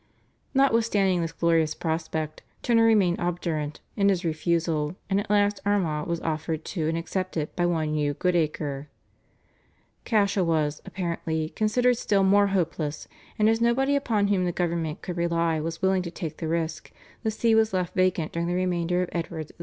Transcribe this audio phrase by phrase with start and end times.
[0.55, 6.19] Notwithstanding this glorious prospect Turner remained obdurate in his refusal, and at last Armagh was
[6.21, 8.87] offered to and accepted by one Hugh Goodacre.
[10.03, 15.17] Cashel was, apparently, considered still more hopeless, and as nobody upon whom the government could
[15.17, 16.91] rely was willing to take the risk,
[17.21, 19.55] the See was left vacant during the remainder of Edward VI.'